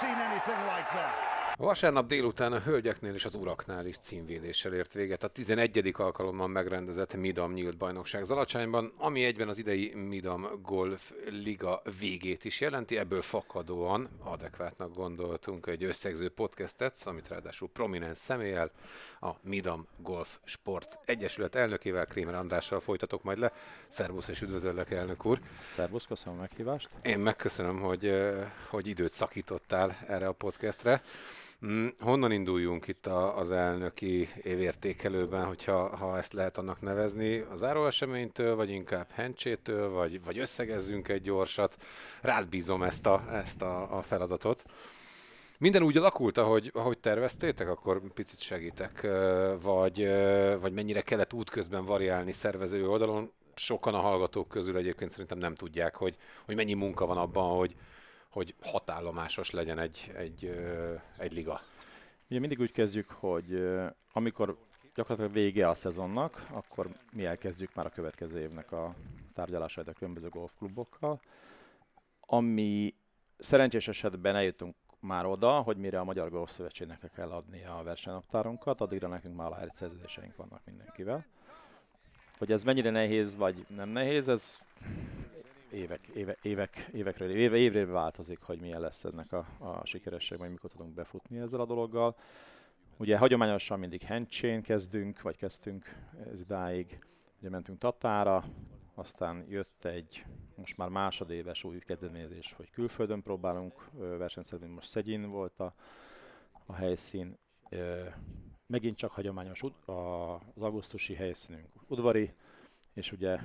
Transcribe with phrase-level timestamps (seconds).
[0.00, 1.25] seen anything like that?
[1.58, 5.94] Vasárnap délután a hölgyeknél és az uraknál is címvédéssel ért véget a 11.
[5.96, 12.60] alkalommal megrendezett Midam nyílt bajnokság Zalacsányban, ami egyben az idei Midam Golf Liga végét is
[12.60, 18.70] jelenti, ebből fakadóan adekvátnak gondoltunk egy összegző podcastet, amit ráadásul prominens személlyel,
[19.20, 23.52] a Midam Golf Sport Egyesület elnökével, Krémer Andrással folytatok majd le.
[23.88, 25.40] Szervusz és üdvözöllek, elnök úr!
[25.68, 26.88] Szervusz, köszönöm a meghívást!
[27.02, 31.02] Én megköszönöm, hogy, eh, hogy időt szakítottál erre a podcastre.
[31.64, 37.38] Mm, honnan induljunk itt a, az elnöki évértékelőben, hogyha ha ezt lehet annak nevezni?
[37.38, 41.76] Az záróeseménytől, vagy inkább hencsétől, vagy, vagy összegezzünk egy gyorsat?
[42.22, 44.64] Rád bízom ezt a, ezt a, a feladatot.
[45.58, 49.06] Minden úgy alakult, ahogy, ahogy terveztétek, akkor picit segítek,
[49.62, 50.08] vagy,
[50.60, 53.30] vagy mennyire kellett útközben variálni szervező oldalon?
[53.54, 57.74] Sokan a hallgatók közül egyébként szerintem nem tudják, hogy, hogy mennyi munka van abban, hogy,
[58.36, 60.56] hogy hatállomásos legyen egy, egy,
[61.18, 61.60] egy liga?
[62.30, 63.68] Ugye mindig úgy kezdjük, hogy
[64.12, 64.58] amikor
[64.94, 68.94] gyakorlatilag vége a szezonnak, akkor mi elkezdjük már a következő évnek a
[69.34, 71.20] tárgyalásait a különböző golfklubokkal,
[72.20, 72.94] ami
[73.38, 78.80] szerencsés esetben eljutunk már oda, hogy mire a Magyar Golf Szövetségnek kell adni a versenynaptárunkat,
[78.80, 81.26] addigra nekünk már aláírt szerződéseink vannak mindenkivel.
[82.38, 84.58] Hogy ez mennyire nehéz vagy nem nehéz, ez
[85.76, 90.50] évek, éve, évek, évekről, éve, évre változik, hogy milyen lesz ennek a, a sikeresség, vagy
[90.50, 92.16] mikor tudunk befutni ezzel a dologgal.
[92.96, 95.84] Ugye hagyományosan mindig handchain kezdünk, vagy kezdtünk
[96.32, 96.98] ez idáig.
[97.38, 98.44] Ugye mentünk Tatára,
[98.94, 100.24] aztán jött egy
[100.54, 105.74] most már másodéves új kezdeményezés, hogy külföldön próbálunk versenyszerűen, most Szegyin volt a,
[106.66, 107.38] a helyszín.
[108.66, 112.32] Megint csak hagyományos az augusztusi helyszínünk udvari,
[112.94, 113.38] és ugye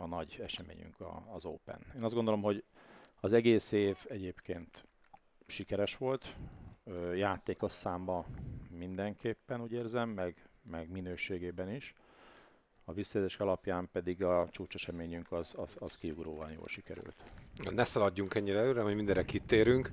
[0.00, 0.96] a nagy eseményünk
[1.32, 1.80] az Open.
[1.96, 2.64] Én azt gondolom, hogy
[3.20, 4.84] az egész év egyébként
[5.46, 6.36] sikeres volt,
[7.14, 8.26] játékos számba
[8.70, 11.94] mindenképpen úgy érzem, meg, meg minőségében is.
[12.84, 17.16] A visszajelzés alapján pedig a csúcseseményünk az, az, az kiugróan jól sikerült.
[17.70, 19.90] Ne szaladjunk ennyire előre, hogy mindenre kitérünk.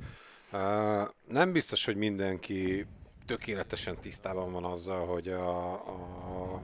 [1.28, 2.86] Nem biztos, hogy mindenki
[3.26, 5.74] tökéletesen tisztában van azzal, hogy a,
[6.54, 6.62] a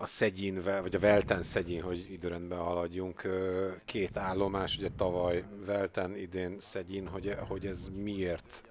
[0.00, 3.28] a Szegyin, vagy a Velten Szegyin, hogy időrendben haladjunk,
[3.84, 8.62] két állomás, ugye tavaly Velten, idén Szegyin, hogy, hogy ez miért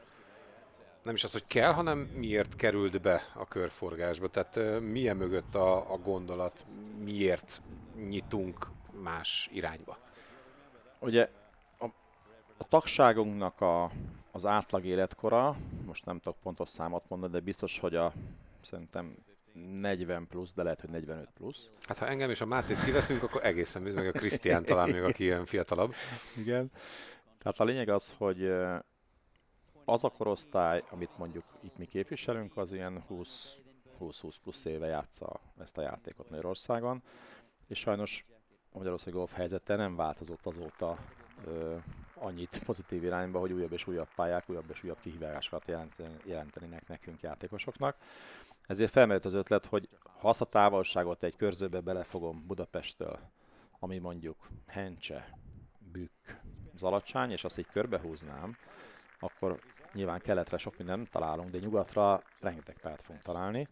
[1.04, 4.28] nem is az, hogy kell, hanem miért került be a körforgásba.
[4.28, 6.66] Tehát milyen mögött a, a gondolat,
[7.04, 7.62] miért
[8.08, 8.68] nyitunk
[9.02, 9.98] más irányba?
[11.00, 11.30] Ugye
[11.80, 11.86] a,
[12.58, 13.92] a tagságunknak a,
[14.32, 15.56] az átlag életkora,
[15.86, 18.14] most nem tudok pontos számot mondani, de biztos, hogy a
[18.62, 19.16] szerintem
[19.80, 21.70] 40 plusz, de lehet, hogy 45 plusz.
[21.82, 25.04] Hát ha engem és a Mátét kiveszünk, akkor egészen bizony, meg a Krisztián talán még,
[25.04, 25.94] aki ilyen fiatalabb.
[26.38, 26.72] Igen.
[27.38, 28.52] Tehát a lényeg az, hogy
[29.86, 35.78] az a korosztály, amit mondjuk itt mi képviselünk, az ilyen 20-20 plusz éve játsza ezt
[35.78, 37.04] a játékot Magyarországon,
[37.68, 38.26] és sajnos
[38.72, 40.98] a Magyarország golf helyzete nem változott azóta
[42.20, 45.72] annyit pozitív irányba, hogy újabb és újabb pályák, újabb és újabb kihívásokat
[46.24, 47.96] jelentenének nekünk játékosoknak.
[48.68, 49.90] Ezért felmerült az ötlet, hogy
[50.20, 53.20] ha azt a távolságot egy körzőbe belefogom Budapesttől,
[53.80, 55.30] ami mondjuk Hencse,
[55.92, 56.42] Bükk,
[56.76, 58.58] Zalacsány, és azt így körbehúznám,
[59.20, 59.60] akkor
[59.94, 63.68] nyilván keletre sok mindent találunk, de nyugatra rengeteg pályát fogunk találni.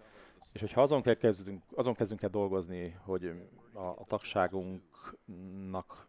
[0.52, 3.26] És hogyha azon, kell kezdünk, azon kezdünk el dolgozni, hogy
[3.74, 6.05] a, a tagságunknak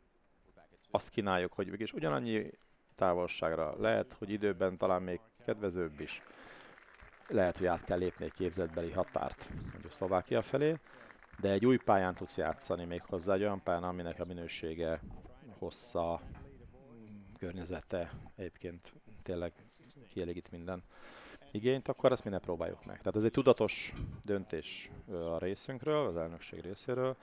[0.97, 2.51] azt kínáljuk, hogy mégis ugyanannyi
[2.95, 6.23] távolságra lehet, hogy időben talán még kedvezőbb is
[7.29, 10.77] lehet, hogy át kell lépni egy képzetbeli határt, mondjuk Szlovákia felé,
[11.41, 15.01] de egy új pályán tudsz játszani még hozzá, egy olyan pályán, aminek a minősége,
[15.59, 16.21] hossza,
[17.39, 18.93] környezete egyébként
[19.23, 19.53] tényleg
[20.13, 20.83] kielégít minden
[21.51, 22.99] igényt, akkor ezt mi ne próbáljuk meg.
[22.99, 23.93] Tehát ez egy tudatos
[24.23, 27.17] döntés a részünkről, az elnökség részéről,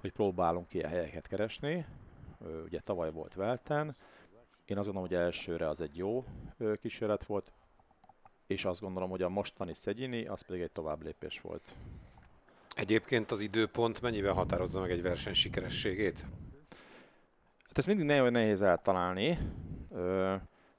[0.00, 1.86] hogy próbálunk ilyen helyeket keresni.
[2.64, 3.96] Ugye tavaly volt Velten,
[4.64, 6.24] én azt gondolom, hogy elsőre az egy jó
[6.80, 7.52] kísérlet volt,
[8.46, 11.74] és azt gondolom, hogy a mostani Szegyini, az pedig egy tovább lépés volt.
[12.76, 16.24] Egyébként az időpont mennyiben határozza meg egy verseny sikerességét?
[17.66, 19.38] Hát ez mindig nagyon nehéz eltalálni.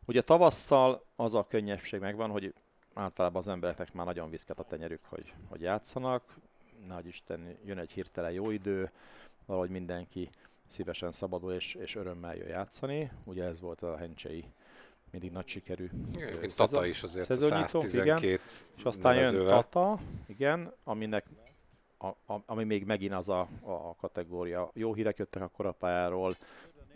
[0.06, 2.54] ugye tavasszal az a könnyebbség megvan, hogy
[2.94, 6.36] általában az embereknek már nagyon viszket a tenyerük, hogy, hogy játszanak.
[6.88, 8.92] Nagy Isten, jön egy hirtelen jó idő,
[9.46, 10.30] valahogy mindenki
[10.68, 13.12] szívesen szabadul és, és örömmel jön játszani.
[13.26, 14.46] Ugye ez volt a hencsei
[15.12, 15.90] mindig nagy sikerű.
[16.16, 18.40] Igen, Tata is azért a 112 igen.
[18.78, 21.26] És aztán jön Tata, igen, aminek
[21.98, 24.72] a, a, ami még megint az a, a kategória.
[24.74, 26.36] Jó hírek jöttek a korapályáról,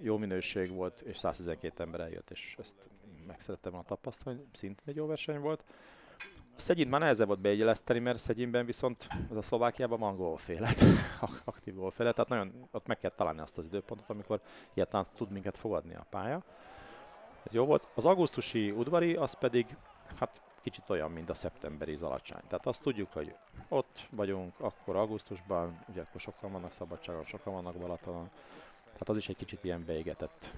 [0.01, 2.75] jó minőség volt, és 112 ember eljött, és ezt
[3.27, 5.63] meg szerettem volna tapasztalni, szintén egy jó verseny volt.
[6.59, 10.83] Szegyint már nehezebb volt beegyeleszteni, mert Szegyinben viszont az a Szlovákiában van gólfélet,
[11.45, 14.41] aktív gólfélet, tehát nagyon ott meg kell találni azt az időpontot, amikor
[14.71, 16.43] egyáltalán tud minket fogadni a pálya.
[17.43, 17.87] Ez jó volt.
[17.95, 19.75] Az augusztusi udvari, az pedig
[20.15, 22.41] hát kicsit olyan, mint a szeptemberi zalacsány.
[22.47, 23.35] Tehát azt tudjuk, hogy
[23.67, 28.29] ott vagyunk, akkor augusztusban, ugye akkor sokan vannak szabadságon, sokan vannak Balatonon,
[28.83, 30.55] tehát az is egy kicsit ilyen beégetett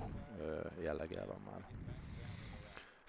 [0.81, 1.67] jelleggel van már.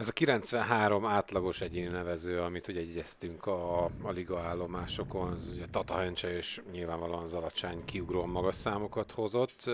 [0.03, 5.95] Ez a 93 átlagos egyéni nevező, amit ugye egyeztünk a, a liga állomásokon, ugye Tata
[5.95, 9.71] Hencse és nyilvánvalóan Zalacsány kiugróan magas számokat hozott.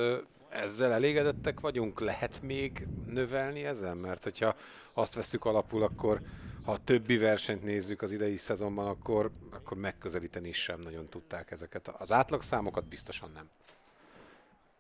[0.49, 2.01] Ezzel elégedettek vagyunk?
[2.01, 3.97] Lehet még növelni ezen?
[3.97, 4.57] Mert hogyha
[4.93, 6.21] azt veszük alapul, akkor
[6.65, 11.89] ha a többi versenyt nézzük az idei szezonban, akkor, akkor megközelíteni sem nagyon tudták ezeket.
[11.89, 13.49] Az átlagszámokat biztosan nem.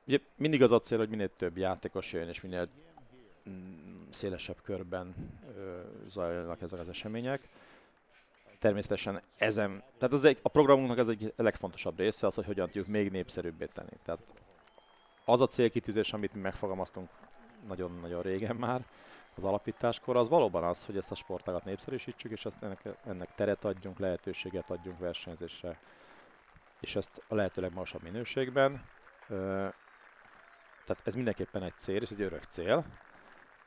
[0.06, 2.68] Ugye mindig az a cél, hogy minél több játékos jön, és minél
[4.10, 5.14] szélesebb körben
[6.08, 7.48] zajlanak ezek az események.
[8.58, 12.86] Természetesen ezen, tehát az egy, a programunknak ez egy legfontosabb része az, hogy hogyan tudjuk
[12.86, 13.96] még népszerűbbé tenni.
[14.04, 14.20] Tehát
[15.24, 17.08] az a célkitűzés, amit mi megfogalmaztunk
[17.66, 18.84] nagyon-nagyon régen már,
[19.38, 23.64] az alapításkor, az valóban az, hogy ezt a sportágat népszerűsítsük, és ezt ennek, ennek teret
[23.64, 25.80] adjunk, lehetőséget adjunk versenyzésre,
[26.80, 28.84] és ezt a lehető legmagasabb minőségben.
[30.84, 32.84] Tehát ez mindenképpen egy cél, és egy örök cél.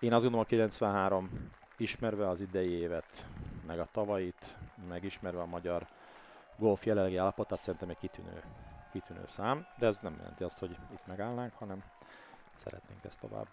[0.02, 3.26] Én azt gondolom a 93 ismerve az idei évet,
[3.68, 4.58] meg a tavait,
[4.88, 5.88] meg ismerve a magyar
[6.58, 8.44] golf jelenlegi állapotát, szerintem egy kitűnő,
[8.92, 11.84] kitűnő szám, de ez nem jelenti azt, hogy itt megállnánk, hanem
[12.56, 13.48] szeretnénk ezt tovább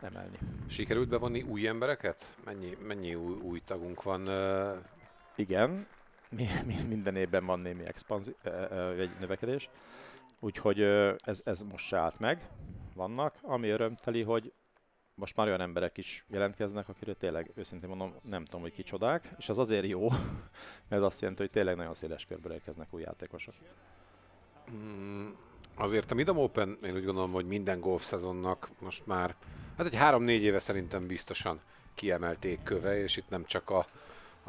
[0.00, 0.38] emelni.
[0.68, 2.36] Sikerült bevonni új embereket?
[2.44, 4.28] Mennyi, mennyi új, új tagunk van?
[5.36, 5.86] Igen,
[6.28, 8.34] mi, mi, minden évben van némi expanzi,
[8.98, 9.70] egy növekedés,
[10.40, 10.80] úgyhogy
[11.16, 12.48] ez, ez most se állt meg,
[12.94, 14.52] vannak, ami örömteli, hogy
[15.14, 19.48] most már olyan emberek is jelentkeznek, akiről tényleg őszintén mondom, nem tudom, hogy kicsodák, és
[19.48, 20.08] az azért jó,
[20.88, 23.54] mert azt jelenti, hogy tényleg nagyon széles körből érkeznek új játékosok.
[24.72, 25.28] Mm,
[25.74, 29.34] azért a Midam Open, én úgy gondolom, hogy minden golf szezonnak most már,
[29.76, 31.60] hát egy három-négy éve szerintem biztosan
[31.94, 33.86] kiemelték köve, és itt nem csak a,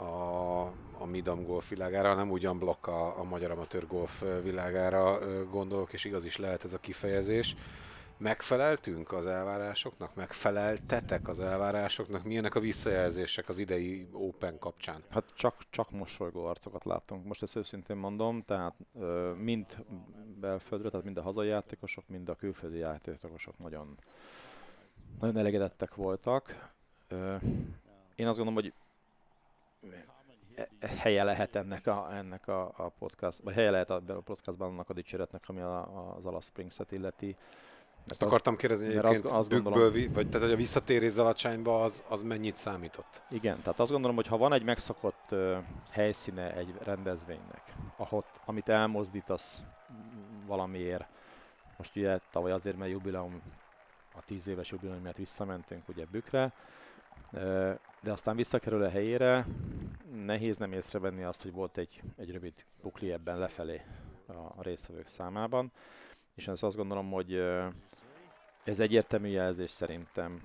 [0.01, 5.19] a, a Midam golf világára, hanem ugyan blokk a, a magyar amatőr golf világára
[5.49, 7.55] gondolok, és igaz is lehet ez a kifejezés.
[8.17, 10.15] Megfeleltünk az elvárásoknak?
[10.15, 12.23] Megfeleltetek az elvárásoknak?
[12.23, 15.03] Milyenek a visszajelzések az idei Open kapcsán?
[15.09, 17.25] Hát csak, csak mosolygó arcokat láttunk.
[17.25, 18.75] Most ezt őszintén mondom, tehát
[19.37, 19.85] mind
[20.39, 23.97] belföldre, tehát mind a hazai játékosok, mind a külföldi játékosok nagyon,
[25.19, 26.73] nagyon elégedettek voltak.
[28.15, 28.73] Én azt gondolom, hogy
[30.55, 34.69] e, helye lehet ennek a, ennek a, a podcast, vagy helye lehet a, a podcastban
[34.69, 37.35] annak a dicséretnek, ami a, az Alasz Springs-et illeti.
[38.07, 42.03] Ezt az, akartam kérdezni egyébként, azt, azt gondolom, vagy tehát hogy a visszatérés alacsányba az,
[42.07, 43.21] az mennyit számított?
[43.29, 45.57] Igen, tehát azt gondolom, hogy ha van egy megszokott uh,
[45.91, 47.61] helyszíne egy rendezvénynek,
[47.97, 49.61] ahol, amit elmozdítasz
[50.45, 51.05] valamiért,
[51.77, 53.41] most ugye tavaly azért, mert jubileum,
[54.15, 56.53] a tíz éves jubileum miatt visszamentünk ugye Bükre,
[57.31, 57.41] uh,
[58.01, 59.45] de aztán visszakerül a helyére,
[60.25, 63.81] nehéz nem észrevenni azt, hogy volt egy, egy rövid pukli ebben lefelé
[64.27, 65.71] a, a résztvevők számában,
[66.35, 67.33] és ezt azt gondolom, hogy
[68.63, 70.41] ez egyértelmű jelzés szerintem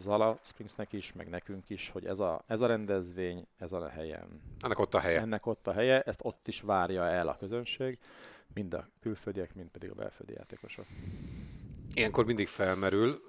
[0.00, 4.42] Zala Springsnek is, meg nekünk is, hogy ez a, ez a rendezvény, ez a helyen.
[4.60, 5.20] Ennek ott a helye.
[5.20, 7.98] Ennek ott a helye, ezt ott is várja el a közönség,
[8.54, 10.86] mind a külföldiek, mind pedig a belföldi játékosok.
[11.94, 13.22] Ilyenkor mindig felmerül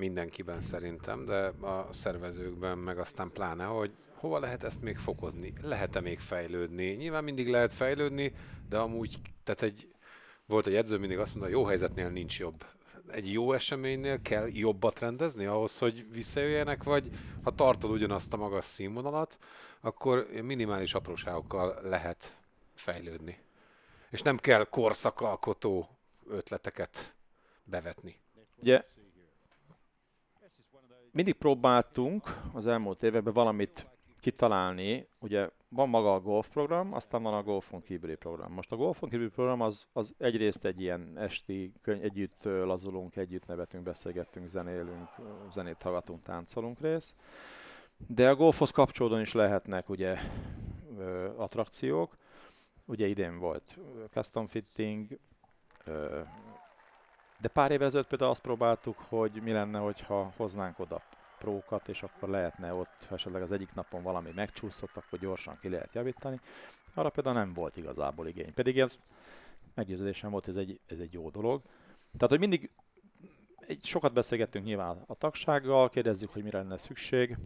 [0.00, 5.52] mindenkiben szerintem, de a szervezőkben meg aztán pláne, hogy hova lehet ezt még fokozni?
[5.62, 6.84] Lehet-e még fejlődni?
[6.84, 8.32] Nyilván mindig lehet fejlődni,
[8.68, 9.88] de amúgy, tehát egy
[10.46, 12.64] volt egy edző, mindig azt mondta, a jó helyzetnél nincs jobb.
[13.10, 17.10] Egy jó eseménynél kell jobbat rendezni ahhoz, hogy visszajöjjenek, vagy
[17.42, 19.38] ha tartod ugyanazt a magas színvonalat,
[19.80, 22.36] akkor minimális apróságokkal lehet
[22.74, 23.38] fejlődni.
[24.10, 25.88] És nem kell korszakalkotó
[26.28, 27.14] ötleteket
[27.64, 28.18] bevetni.
[28.56, 28.84] Ugye
[31.12, 33.90] mindig próbáltunk az elmúlt években valamit
[34.20, 38.52] kitalálni, ugye van maga a golf program, aztán van a golfon kívüli program.
[38.52, 43.46] Most a golfon kívüli program az, az egyrészt egy ilyen esti, könyv, együtt lazulunk, együtt
[43.46, 45.08] nevetünk, beszélgettünk, zenélünk,
[45.52, 47.14] zenét hallgatunk, táncolunk rész.
[48.06, 50.18] De a golfhoz kapcsolódóan is lehetnek ugye
[51.36, 52.16] attrakciók.
[52.84, 53.78] Ugye idén volt
[54.10, 55.18] custom fitting,
[57.40, 61.02] de pár évvel ezelőtt például azt próbáltuk, hogy mi lenne, hogyha hoznánk oda
[61.38, 65.68] prókat, és akkor lehetne ott, ha esetleg az egyik napon valami megcsúszott, akkor gyorsan ki
[65.68, 66.40] lehet javítani.
[66.94, 68.54] Arra például nem volt igazából igény.
[68.54, 68.98] Pedig ez
[69.74, 71.62] meggyőződésem volt, ez egy, ez egy jó dolog.
[72.12, 72.70] Tehát, hogy mindig
[73.60, 77.36] egy, sokat beszélgettünk nyilván a tagsággal, kérdezzük, hogy mire lenne szükség,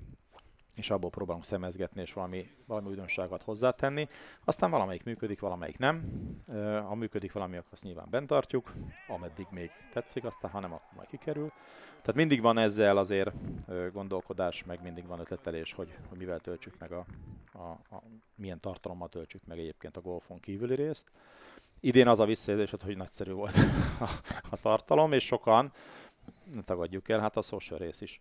[0.75, 4.09] és abból próbálunk szemezgetni, és valami, valami újdonságot hozzátenni.
[4.45, 6.05] Aztán valamelyik működik, valamelyik nem.
[6.87, 8.73] Ha működik valami, akkor azt nyilván bent tartjuk,
[9.09, 11.53] ameddig még tetszik, aztán ha nem, akkor majd kikerül.
[11.89, 13.33] Tehát mindig van ezzel azért
[13.93, 17.05] gondolkodás, meg mindig van ötletelés, hogy, hogy mivel töltsük meg a,
[17.53, 18.03] a, a,
[18.35, 21.11] milyen tartalommal töltsük meg egyébként a golfon kívüli részt.
[21.81, 23.55] Idén az a visszajelzés, hogy nagyszerű volt
[24.01, 24.09] a,
[24.51, 25.73] a tartalom, és sokan,
[26.55, 28.21] ne tagadjuk el, hát a social rész is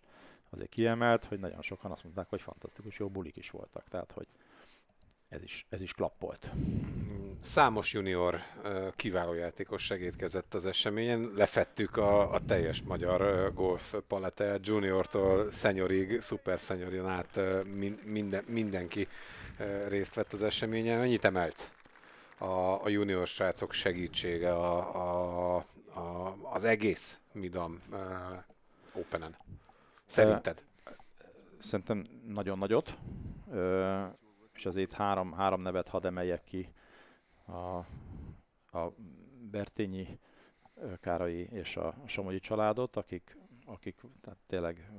[0.54, 3.88] azért kiemelt, hogy nagyon sokan azt mondták, hogy fantasztikus, jó bulik is voltak.
[3.88, 4.26] Tehát, hogy
[5.28, 6.50] ez is, ez is klappolt.
[7.40, 8.40] Számos junior
[8.96, 11.32] kiváló játékos segítkezett az eseményen.
[11.36, 17.40] Lefettük a, a teljes magyar golf palete, juniortól szenyorig, szuper szenyorin át
[18.04, 19.08] minden, mindenki
[19.88, 20.98] részt vett az eseményen.
[20.98, 21.70] Mennyit emelt
[22.38, 27.82] a, a junior srácok segítsége a, a, a, az egész Midam
[28.92, 29.36] Openen?
[30.06, 30.64] Szerinted?
[31.58, 32.98] Szerintem nagyon nagyot,
[34.54, 36.68] és azért három, három nevet hadd emeljek ki.
[37.46, 37.76] A,
[38.78, 38.92] a
[39.50, 40.18] Bertényi,
[41.00, 44.90] Kárai és a Somogyi családot, akik, akik tehát tényleg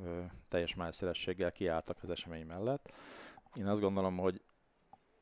[0.47, 2.93] teljes májszerességgel kiálltak az esemény mellett.
[3.55, 4.41] Én azt gondolom, hogy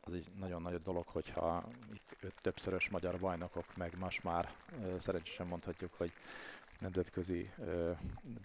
[0.02, 1.63] az egy nagyon nagy dolog, hogyha
[1.94, 4.54] itt öt többszörös magyar bajnokok, meg most már
[5.00, 6.12] szerencsésen mondhatjuk, hogy
[6.80, 7.50] nemzetközi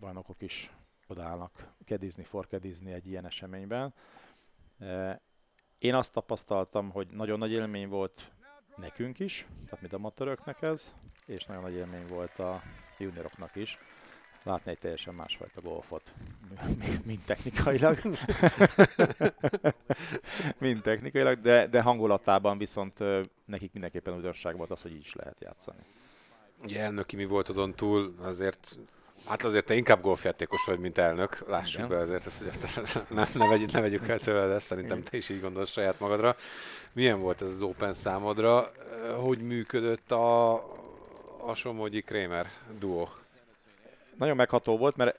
[0.00, 0.70] bajnokok is
[1.10, 3.94] odaállnak kedizni, forkedizni egy ilyen eseményben.
[4.78, 5.20] E,
[5.78, 8.32] én azt tapasztaltam, hogy nagyon nagy élmény volt
[8.76, 10.94] nekünk is, tehát mint amatőröknek ez,
[11.26, 12.62] és nagyon nagy élmény volt a
[12.98, 13.78] junioroknak is
[14.42, 16.12] látni egy teljesen másfajta golfot,
[17.06, 17.98] mint technikailag.
[20.58, 22.98] mint technikailag, de, de hangulatában viszont
[23.44, 25.82] nekik mindenképpen újdonság volt az, hogy így is lehet játszani.
[26.62, 28.78] Ugye elnöki mi volt azon túl, azért
[29.26, 31.48] Hát azért te inkább golfjátékos vagy, mint elnök.
[31.48, 31.88] Lássuk Igen.
[31.88, 35.28] be azért, ezt, hogy ne, ne, vegyük, ne vegyük el tőle, de szerintem te is
[35.28, 36.36] így gondolsz saját magadra.
[36.92, 38.72] Milyen volt ez az Open számodra?
[39.16, 40.52] Hogy működött a,
[41.46, 43.08] a Somogyi Kramer duó?
[44.16, 45.18] Nagyon megható volt, mert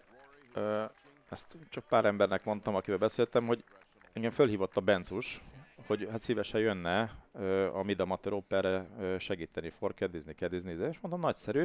[0.54, 0.84] ö,
[1.30, 3.64] ezt csak pár embernek mondtam, akivel beszéltem, hogy
[4.14, 5.42] engem fölhívott a Bencus,
[5.90, 7.12] hogy hát szívesen jönne
[7.74, 8.88] a Mid Amateur Operre
[9.20, 11.64] segíteni, forkedizni, kedizni, és mondom, nagyszerű.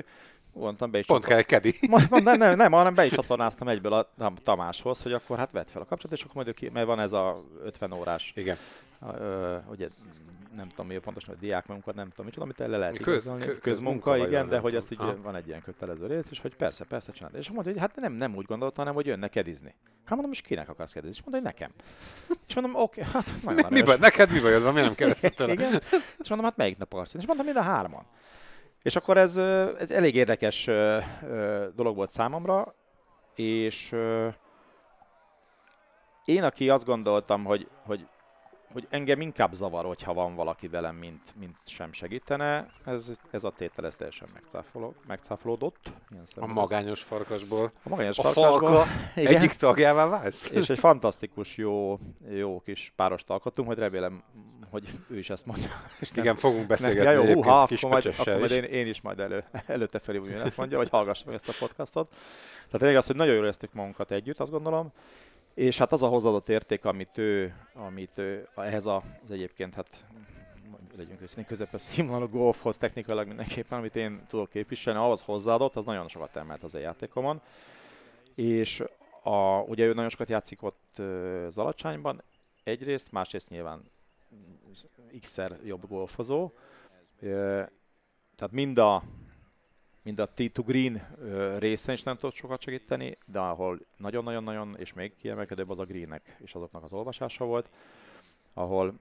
[0.53, 1.75] Mondtam, be is Pont kell egy kedi.
[1.91, 5.67] Mondom, nem, nem, nem, hanem be is csatornáztam egyből a Tamáshoz, hogy akkor hát vedd
[5.67, 8.33] fel a kapcsolatot, és akkor majd ki, mert van ez a 50 órás.
[8.37, 8.57] Igen.
[9.19, 9.89] Ö, ugye
[10.57, 13.07] nem tudom mi a pontos, hogy diák munka, nem tudom micsoda, amit el lehet Köz,
[13.07, 13.45] igazolni.
[13.45, 15.17] Köz, közmunka, igen, de hogy ezt így ha.
[15.23, 17.39] van egy ilyen kötelező rész, és hogy persze, persze csinálod.
[17.39, 19.75] És mondja, hogy hát nem, nem úgy gondoltam, hanem hogy jönne kedizni.
[20.05, 21.17] Hát mondom, és kinek akarsz kedizni?
[21.17, 21.71] És mondja, hogy nekem.
[22.49, 23.13] És mondom, oké, okay,
[23.45, 25.81] hát mi, mi baj, neked mi bajod van, mi nem kérdezted Igen.
[26.19, 27.15] És mondom, hát melyik nap akarsz?
[27.15, 28.07] És mondom, mind a hárman.
[28.83, 30.65] És akkor ez, ez elég érdekes
[31.75, 32.75] dolog volt számomra,
[33.35, 33.95] és
[36.25, 38.07] én, aki azt gondoltam, hogy, hogy
[38.75, 42.71] hogy engem inkább zavar, hogyha van valaki velem, mint, mint sem segítene.
[42.85, 44.29] Ez, ez a tétel ez teljesen
[45.07, 45.93] megcáfolódott.
[46.37, 47.73] A magányos farkasból.
[47.83, 48.59] A magányos a farkasból.
[48.59, 48.87] falka
[49.21, 49.35] igen.
[49.35, 50.51] egyik tagjává válsz?
[50.51, 54.23] És egy fantasztikus, jó, jó kis párost alkottunk, hogy remélem,
[54.71, 55.69] hogy ő is ezt mondja.
[56.01, 58.87] És igen, nem, fogunk beszélgetni nem, ja, jó, húha, akkor majd, akkor majd én, én,
[58.87, 62.09] is majd elő, előtte felé ezt mondja, vagy hallgassam ezt a podcastot.
[62.09, 64.93] Tehát tényleg az, hogy nagyon jól éreztük magunkat együtt, azt gondolom.
[65.55, 70.07] És hát az a hozzáadott érték, amit ő, amit ő ehhez a, az egyébként, hát
[70.97, 76.09] legyünk őszintén közepes színvonalú golfhoz technikailag mindenképpen, amit én tudok képviselni, ahhoz hozzáadott, az nagyon
[76.09, 77.41] sokat emelt az a játékomon.
[78.35, 78.85] És
[79.23, 80.99] a, ugye ő nagyon sokat játszik ott
[81.47, 82.23] az alacsányban,
[82.63, 83.91] egyrészt, másrészt nyilván
[85.21, 86.51] x-szer jobb golfozó.
[88.37, 89.03] Tehát mind a
[90.05, 91.17] mind a T2 Green
[91.59, 96.37] részen is nem tudott sokat segíteni, de ahol nagyon-nagyon-nagyon, és még kiemelkedőbb az a Greennek
[96.45, 97.69] és azoknak az olvasása volt,
[98.55, 98.95] ahol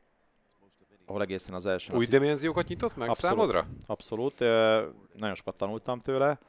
[1.06, 1.94] ahol egészen az első...
[1.94, 3.68] Új dimenziókat nyitott meg abszolút, számodra?
[3.86, 4.40] Abszolút.
[5.14, 6.40] Nagyon sokat tanultam tőle.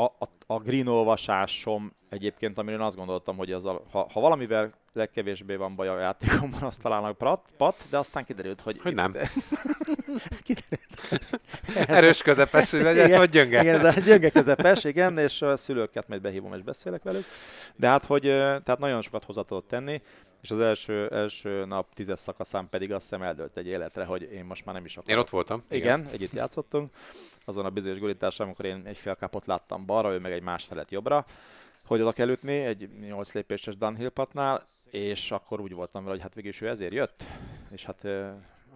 [0.00, 4.20] A, a, a green olvasásom egyébként, amire én azt gondoltam, hogy az a, ha, ha
[4.20, 8.80] valamivel legkevésbé van baj a játékomban, azt talán a pat, pat, de aztán kiderült, hogy...
[8.82, 9.12] Hogy nem.
[10.46, 11.20] kiderült.
[11.74, 13.60] Erős közepes, hogy legyen, vagy gyönge.
[13.60, 17.24] Igen, de gyönge közepes, igen, és a szülőket majd behívom és beszélek velük.
[17.76, 20.02] De hát, hogy tehát nagyon sokat hozzá tudott tenni,
[20.42, 24.44] és az első, első nap tízes szakaszán pedig azt hiszem eldőlt egy életre, hogy én
[24.44, 25.10] most már nem is akarok.
[25.10, 25.62] Én ott voltam.
[25.70, 26.90] Igen, igen együtt játszottunk.
[27.50, 30.64] Azon a bizonyos gulításra, amikor én egy fél kapot láttam balra, ő meg egy más
[30.64, 31.24] felet jobbra,
[31.86, 36.22] hogy oda kell ütni egy 8 lépéses downhill patnál, és akkor úgy voltam vele, hogy
[36.22, 37.24] hát végül ő ezért jött,
[37.70, 38.04] és hát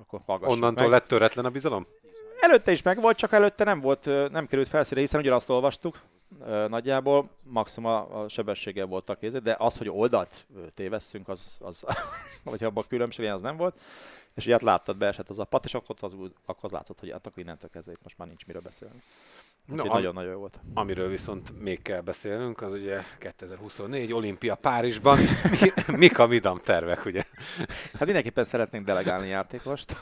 [0.00, 0.92] akkor Onnantól meg.
[0.92, 1.86] lett töretlen a bizalom?
[2.40, 6.00] Előtte is megvolt, csak előtte nem volt, nem került felszínre, hiszen ugyanazt olvastuk,
[6.68, 11.84] nagyjából maximum a a sebességgel voltak kézé, de az, hogy oldalt tévesszünk, az, az
[12.44, 13.80] vagy abban a különbség, az nem volt.
[14.34, 16.12] És ugye hát láttad, beesett az a pat, és akkor az,
[16.44, 19.02] akkor az látszott, hogy hát akkor innentől kezdve itt most már nincs miről beszélni.
[19.66, 20.58] No, No, am- nagyon-nagyon jó volt.
[20.74, 25.18] amiről viszont még kell beszélnünk, az ugye 2024 olimpia Párizsban.
[25.60, 27.24] Mi, mik a midam tervek, ugye?
[27.92, 29.98] Hát mindenképpen szeretnénk delegálni játékost.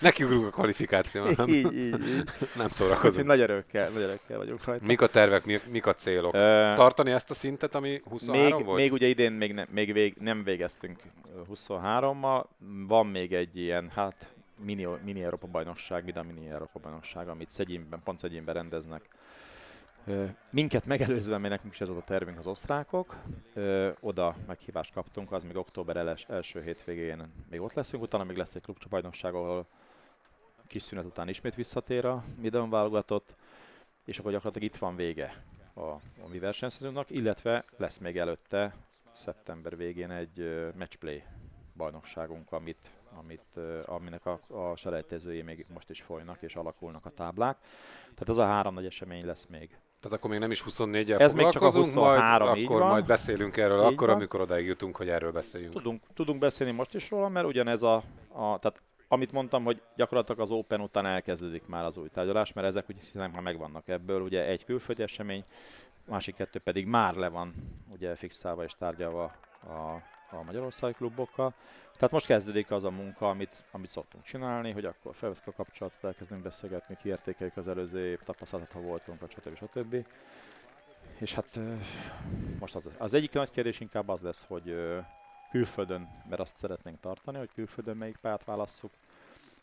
[0.00, 1.98] Nekiugrunk a kvalifikáción, nem, így, így, így.
[2.06, 3.26] nem Úgyhogy szórakozunk.
[3.26, 4.86] nagy örökkel, nagy örökkel vagyunk rajta.
[4.86, 6.34] Mik a tervek, mik, mik a célok?
[6.34, 8.78] Ö, Tartani ezt a szintet, ami 23 még, volt?
[8.78, 11.02] még ugye idén még, ne, még vég, nem végeztünk
[11.36, 12.44] ö, 23-mal,
[12.86, 14.32] van még egy ilyen, hát
[14.64, 19.02] mini, mini Európa bajnokság, Vida mini Európa bajnokság, amit Szegyinben, pont Szegyinben rendeznek.
[20.50, 23.16] Minket megelőzve, mert nekünk is ez volt a tervünk az osztrákok,
[24.00, 28.62] oda meghívást kaptunk, az még október első hétvégén még ott leszünk, utána még lesz egy
[28.62, 29.66] klubcsabajnokság, ahol
[30.66, 33.34] kis szünet után ismét visszatér a Midon válogatott,
[34.04, 35.44] és akkor gyakorlatilag itt van vége
[35.74, 38.74] a, a mi versenyszezonunknak, illetve lesz még előtte
[39.12, 41.22] szeptember végén egy matchplay
[41.76, 47.58] bajnokságunk, amit, amit, aminek a, a selejtezői még most is folynak és alakulnak a táblák.
[48.02, 49.78] Tehát az a három nagy esemény lesz még.
[50.04, 52.80] Tehát akkor még nem is 24-el Ez még csak a foglalkozunk, 23, majd, így akkor
[52.80, 52.90] van.
[52.90, 54.16] majd beszélünk erről Így akkor, van.
[54.16, 55.72] amikor odáig jutunk, hogy erről beszéljünk.
[55.72, 57.94] Tudunk, tudunk beszélni most is róla, mert ugyanez a,
[58.28, 62.66] a tehát amit mondtam, hogy gyakorlatilag az Open után elkezdődik már az új tárgyalás, mert
[62.66, 65.44] ezek úgy hiszen már megvannak ebből, ugye egy külföldi esemény,
[66.04, 67.54] másik kettő pedig már le van
[67.92, 69.22] ugye fixálva és tárgyalva
[69.66, 71.54] a, a magyarországi klubokkal.
[71.92, 76.04] Tehát most kezdődik az a munka, amit, amit szoktunk csinálni, hogy akkor felveszünk a kapcsolatot,
[76.04, 79.56] elkezdünk beszélgetni, kiértékeljük az előző év tapasztalatot, ha voltunk, vagy stb.
[79.56, 80.06] stb.
[81.18, 81.58] És hát
[82.58, 84.74] most az, az egyik nagy kérdés inkább az lesz, hogy
[85.50, 88.90] külföldön, mert azt szeretnénk tartani, hogy külföldön melyik pályát válasszuk,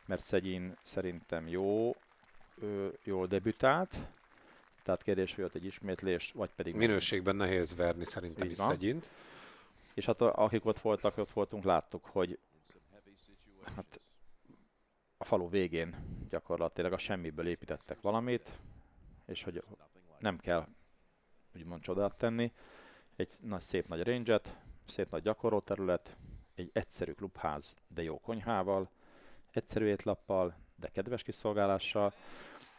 [0.06, 1.96] mert Szegyin szerintem jó,
[3.04, 3.96] jól debütált,
[4.84, 9.10] tehát kérdés, hogy ott egy ismétlés, vagy pedig Minőségben nehéz verni szerintem is szegyint.
[10.02, 12.40] És hát akik ott voltak, ott voltunk, láttuk, hogy
[13.76, 14.02] hát
[15.18, 15.96] a falu végén
[16.30, 18.60] gyakorlatilag a semmiből építettek valamit,
[19.26, 19.64] és hogy
[20.20, 20.68] nem kell
[21.56, 22.52] úgymond csodát tenni.
[23.16, 24.42] Egy nagy, szép nagy range
[24.86, 26.18] szép nagy gyakorlóterület,
[26.56, 28.90] egy egyszerű klubház, de jó konyhával,
[29.52, 32.14] egyszerű étlappal, de kedves kiszolgálással.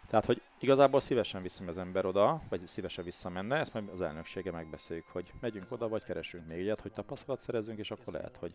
[0.06, 4.50] Tehát, hogy igazából szívesen viszem az ember oda, vagy szívesen visszamenne, ezt majd az elnöksége
[4.50, 8.54] megbeszéljük, hogy megyünk oda, vagy keresünk még egyet, hogy tapasztalat szerezünk, és akkor lehet, hogy...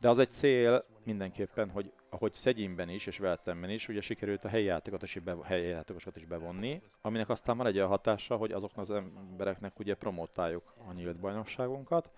[0.00, 4.48] De az egy cél mindenképpen, hogy ahogy Szegyinben is, és Veltemben is, ugye sikerült a
[4.48, 8.52] helyi játékokat is, bevo- helyi játékosokat is bevonni, aminek aztán van egy olyan hatása, hogy
[8.52, 12.10] azoknak az embereknek ugye promotáljuk a nyílt bajnokságunkat.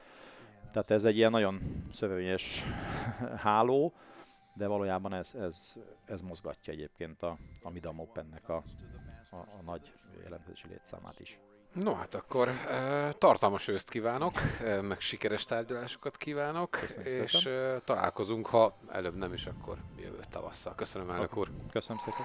[0.72, 2.62] Tehát ez egy ilyen nagyon szövevényes
[3.44, 3.92] háló,
[4.54, 5.72] de valójában ez, ez,
[6.04, 8.62] ez mozgatja egyébként a, a Midam Opennek a,
[9.30, 11.38] a, a nagy jelentkezési létszámát is.
[11.72, 14.32] No hát akkor uh, tartalmas őszt kívánok,
[14.82, 17.82] meg sikeres tárgyalásokat kívánok, Köszönöm és szépen.
[17.84, 20.74] találkozunk, ha előbb nem is, akkor jövő tavasszal.
[20.74, 21.50] Köszönöm, elnök úr!
[21.70, 22.24] Köszönöm szépen!